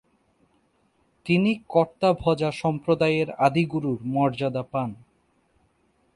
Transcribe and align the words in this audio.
তিনি 1.25 1.51
কর্তাভজা 1.69 2.49
সম্প্রদায়ের 2.51 3.27
আদিগুরুর 3.37 3.99
মর্যাদা 4.05 4.63
পান। 4.71 4.89